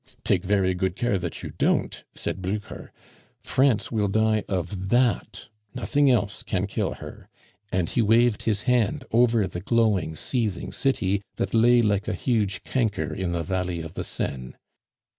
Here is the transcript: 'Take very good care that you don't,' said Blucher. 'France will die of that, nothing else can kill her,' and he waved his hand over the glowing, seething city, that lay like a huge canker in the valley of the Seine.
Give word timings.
'Take 0.23 0.43
very 0.43 0.73
good 0.73 0.95
care 0.95 1.19
that 1.19 1.43
you 1.43 1.51
don't,' 1.59 2.05
said 2.15 2.41
Blucher. 2.41 2.91
'France 3.43 3.91
will 3.91 4.07
die 4.07 4.43
of 4.49 4.89
that, 4.89 5.45
nothing 5.75 6.09
else 6.09 6.41
can 6.41 6.65
kill 6.65 6.95
her,' 6.95 7.29
and 7.71 7.89
he 7.89 8.01
waved 8.01 8.41
his 8.41 8.63
hand 8.63 9.05
over 9.11 9.45
the 9.45 9.61
glowing, 9.61 10.15
seething 10.15 10.71
city, 10.71 11.21
that 11.35 11.53
lay 11.53 11.83
like 11.83 12.07
a 12.07 12.15
huge 12.15 12.63
canker 12.63 13.13
in 13.13 13.31
the 13.31 13.43
valley 13.43 13.81
of 13.83 13.93
the 13.93 14.03
Seine. 14.03 14.55